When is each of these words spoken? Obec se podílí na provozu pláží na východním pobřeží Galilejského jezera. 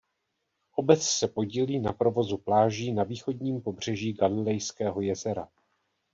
Obec 0.75 1.03
se 1.03 1.27
podílí 1.27 1.79
na 1.79 1.93
provozu 1.93 2.37
pláží 2.37 2.91
na 2.93 3.03
východním 3.03 3.61
pobřeží 3.61 4.13
Galilejského 4.13 5.01
jezera. 5.01 5.47